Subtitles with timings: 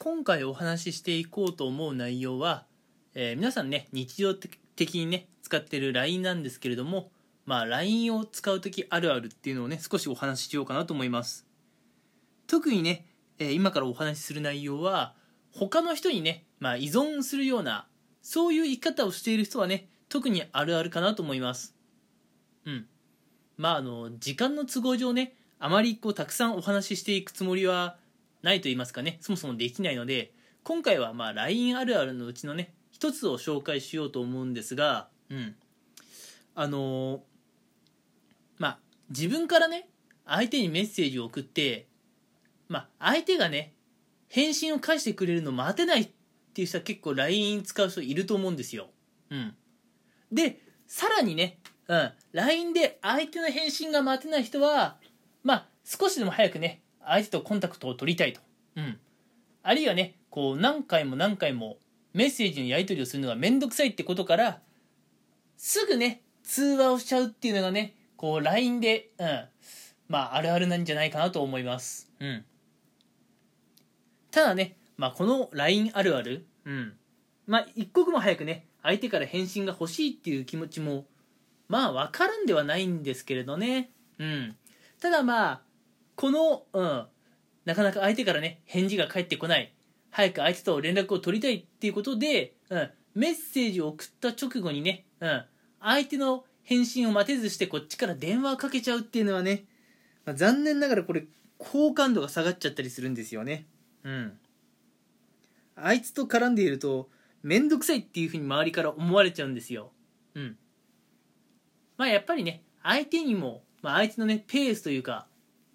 [0.00, 2.66] 今回お話ししていこうと思う内容は、
[3.14, 7.10] えー皆さんね日常的にね使ってる LINE なんですけれども
[7.46, 11.46] まあ LINE を使う時あるあるっていうのをね少しお話ししようかなと思います。
[12.46, 13.06] 特にね、
[13.40, 15.14] えー今からお話しする内容は
[15.52, 17.88] 他の人にね、まあ、依存するような
[18.22, 21.74] そういう生き方をしている人はね特にあるあるかなと思います。
[22.66, 22.86] うん。
[23.56, 27.96] まああの時間の都合上ねあまりこうたくさんお話ししていくつもりは
[28.42, 30.32] ないと言いますかねそもそもできないので
[30.64, 35.54] 今回はまあ LINE あるあるのうちのね一つを紹介しようと思うんですがうん。
[36.54, 37.20] あのー
[38.58, 38.78] まあ
[39.10, 39.88] 自分からね
[40.26, 41.86] 相手にメッセージを送って
[42.68, 43.74] まあ相手がね
[44.28, 46.10] 返信を返してくれるの待てないっ
[46.54, 48.88] ていう人は結構 LINE 使う人いると思うんですよ。
[49.30, 49.54] うん。
[50.32, 54.98] でさらにねうん、LINE で相手の返信が待てない人は、
[55.42, 58.40] まあ、少しでも早くね、相手とコンタクトを取りたいと。
[58.76, 58.98] うん。
[59.62, 61.78] あるいはね、こう、何回も何回も
[62.12, 64.60] メッセージのやり取りをするのがめんどくさいってことから、
[65.56, 69.44] すぐね、通話をしちゃうっていうのがね、こう、LINE で、うん、
[70.08, 72.10] まあ、あるあるなんじゃないかなと思います。
[72.20, 72.44] うん。
[74.30, 76.94] ただね、まあ、この LINE あるある、うん。
[77.46, 81.06] まあ、一刻も早くね、相手から返信が欲しいっていう気持ちも、
[81.68, 83.90] まあ分からんではないんですけれどね。
[84.18, 84.56] うん。
[85.00, 85.60] ただまあ、
[86.18, 87.06] この、うん、
[87.64, 89.72] なかなか相手からね、返事が返ってこない。
[90.10, 95.44] 早く相手と連絡を取りたいっていうことで、うん、メッセージを送った直後にね、うん、
[95.80, 99.66] 相手の返信を待てずしてこっちから電話をかけちゃうっていうのはね、
[100.24, 101.24] まあ、残念ながらこれ、
[101.58, 103.66] 好感度が下がっちゃったりするんですよね。
[104.02, 104.32] うん。
[105.76, 107.10] あいつと絡んでいると、
[107.44, 109.92] めんどくさいっていうふうに周りから思われちゃうんですよ。
[110.34, 110.56] うん。
[111.96, 115.28] まあやっぱりね、相手にも、まあ相手のね、ペースというか、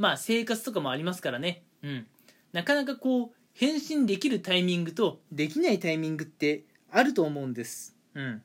[0.04, 1.64] まあ生活とかもありますからね。
[1.82, 2.06] うん。
[2.52, 7.96] なかなかこう、返信できるタイミングと、できないタイミングってあると思うんです。
[8.14, 8.42] うん。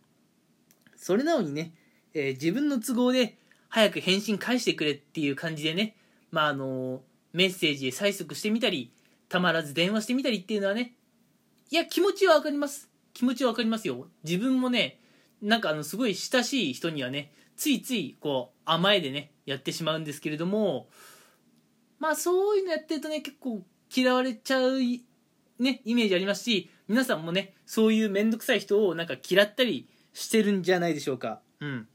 [0.95, 1.73] それなのにね、
[2.15, 5.97] えー自分の都合で早く返信返してくれっていう感じでね、
[6.31, 7.03] まああの
[7.33, 8.93] メッセージで催促してみたり、
[9.29, 10.95] たまらず電話してみたりっていうのはね、
[11.73, 12.89] いや、気持ちはわかります。
[13.15, 14.07] 気持ちはわかりますよ。
[14.23, 15.01] 自分もね、
[15.43, 20.89] なんかあの、すごい親しい人にはね、ついつい、こう、甘えでね、やってしまうんですけれども、
[21.99, 23.63] まあそういうのやってるとね、結構
[23.95, 31.41] 嫌われちゃう、ね、イメージありますし、皆さんもね、そういうめんどくさい人をなんか嫌ったりしてるんじゃないでしょうか。
[31.61, 31.89] うん。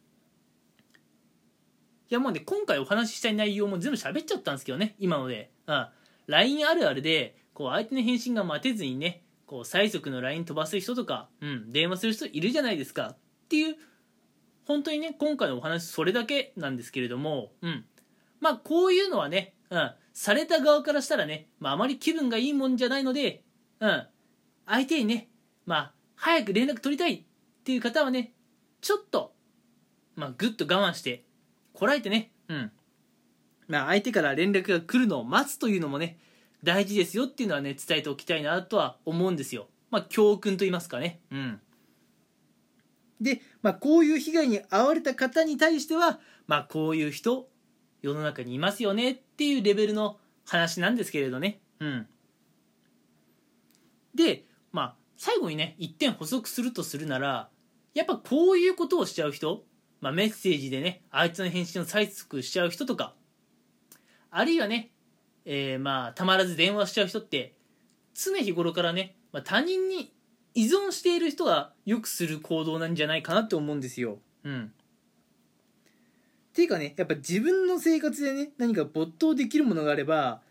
[2.10, 5.52] いやもうね、今回お話ししたい内容も全部喋っちゃったんですけどね、今ので。
[5.68, 5.88] うん。
[6.28, 13.18] LINE あるあるで、こう相手の返信が待てずにね、こう催促の LINE 飛ばす人とか、うん、電話する人いるじゃないですかっ
[13.50, 13.76] ていう
[14.66, 17.86] 本当にね今回のお話それだけなんですけれども、うん、
[18.40, 23.44] まあこういうのはね、うん、された側からしたらね、まあ、まり気分がいいもんじゃないので、
[23.80, 24.08] うん、
[24.68, 25.30] 相手にね、
[25.66, 27.24] まあ、早く連絡取りたいっ
[27.64, 28.34] ていう方はね
[28.82, 29.34] ちょっと、
[30.16, 31.24] まあ、ぐっと我慢して
[31.74, 32.72] こらえてね、うん。
[33.68, 36.20] まあ、相手から連絡が来るのを待つというのもね
[36.64, 39.70] 大事ですよっていうのはね伝えておきたいなとは思うんですよ。
[39.90, 41.20] まあ教訓と言いますかね。
[41.32, 41.60] うん。
[43.20, 47.48] で、まあ、こういう被害に遭われた方に対してはまあこういう人
[48.04, 52.08] 世の中にいますよねっていうレベルの話なんですけれどねうん
[54.14, 57.50] でまあ最後にね一点補足するとするなら
[57.96, 59.64] やっぱこういうことをしちゃう人、
[60.02, 63.16] まあ、メッセージでねあいつの返信を催促しちゃう人とか
[64.30, 64.92] あるいはね
[65.46, 67.56] えーまあたまらず電話しちゃう人って
[68.14, 70.14] 常日頃からね、まあ、他人に
[70.56, 74.20] 依存している人がよくする行動なんじゃないかなって思うんですよ。
[74.44, 74.72] うん。
[76.54, 80.42] ていうかねやっぱ自分の生活でね何か没頭できるものがあれば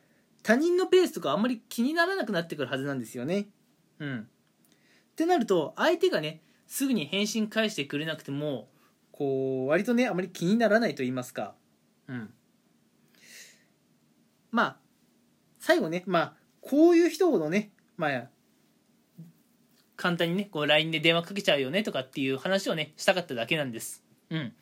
[0.42, 3.46] 他人のペースとかあんまり気にならなくなってくるはずなんですよね。
[4.00, 4.18] うん。
[4.18, 8.68] ってなると相手がねすぐに返信返してくれなくても
[9.12, 11.54] こう割とねあまり気にならないと言いますか。
[12.08, 12.34] うん。
[14.50, 14.76] まあ
[15.60, 18.28] 最後ねまあこういう人ほどねまあ
[19.96, 24.52] 簡単にねこう LINE で電話かけちゃうよねとかっていう話をねしたかっただけなんですうん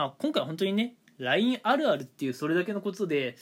[0.00, 3.36] まあ今回は本当にね LINE あるあるっていうそれだけのことで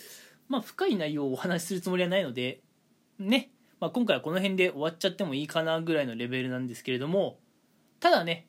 [0.49, 2.62] まあ深い内容をお話しするつもりはないので
[3.20, 7.38] ね、まあ、今回はこの辺で終わっちゃってもいいかなぐらいのレベルなんですけれども
[8.00, 8.49] ただね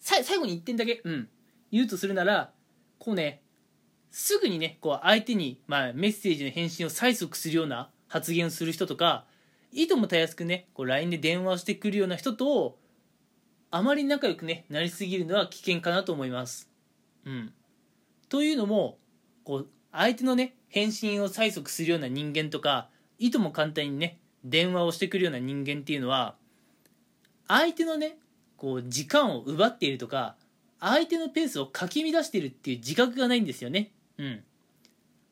[0.00, 1.28] 最後に1点だけ、うん、
[1.72, 2.50] 言うとするなら
[2.98, 3.40] こうね
[4.10, 9.24] すぐにねこう相手に、まあ、メッセージの返信を催促するような発言をする人とか
[9.72, 12.76] いともたやすくねこう LINE で電話をしてくるような人と
[13.70, 16.69] あまり仲良くねなりすぎるのは危険かなと思います。
[17.24, 17.52] うん、
[18.28, 18.98] というのも
[19.44, 22.88] こう相手のね返信を催促するような人間とか
[23.18, 26.36] いとも簡単にね電話をしてくるような人間っていうのは
[27.48, 28.16] 相手のね
[28.56, 30.36] こう時間を奪っているとか
[30.80, 33.92] 相手のペースをかき乱しているっていう自覚がないんですよね。
[34.18, 34.42] うん。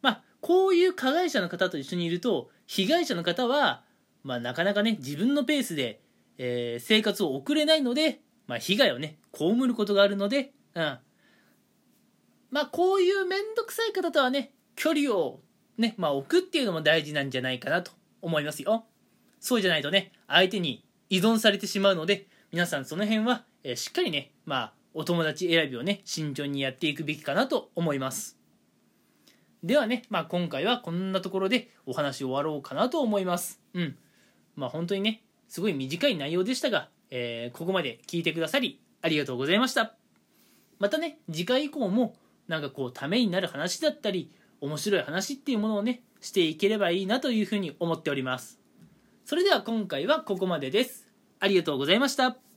[0.03, 3.83] まあこういう加害者の方と一緒にいると被害者の方は、
[4.25, 6.01] まあ、なかなかね自分のペースで、
[6.37, 10.99] えー、生活を送れないので、まあ、被害をね被ることがあるので、うん、
[12.51, 15.41] まあこういう面倒くさい方とはね距離を
[15.77, 18.85] ね、まあ、置くっていうのも大事なんじゃないかなと思いますよ。
[19.41, 28.37] そうじゃないとね相手に依存されてしまうので皆さんその辺は、えー、しっかりねまあお友達選びをね慎重にやっていくべきかなと思います。
[29.63, 33.61] ではね、まあ、今回はこんなところでお話終わろうかなと思います。
[33.75, 33.97] うん。
[34.57, 39.95] まあ本当にねすごい短い内容でしたが、えー、ここまで聞いてくださりありがとうございました。
[40.79, 42.15] またね次回以降も
[42.49, 48.59] なんかこうためになる話だったり面白い話っていうものをねしていければいいなというふうに思っております。
[49.25, 51.07] それでは今回はここまでです。
[51.39, 52.48] ありがとうございました。